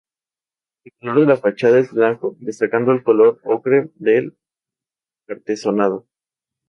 El 0.83 0.93
color 0.99 1.19
de 1.19 1.25
la 1.27 1.37
fachada 1.37 1.77
es 1.79 1.91
blanco 1.91 2.35
destacando 2.39 2.91
el 2.91 3.03
color 3.03 3.39
ocre 3.43 3.91
del 3.97 4.35
artesonado. 5.27 6.07